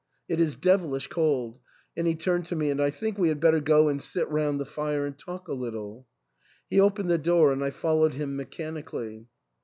[0.27, 1.59] "It is devilish cold,"
[1.95, 4.59] and he turned to me," and I think we had better go and sit round
[4.59, 6.07] the fire and talk a little."
[6.71, 9.27] He opened the door, and I followed him mechanically.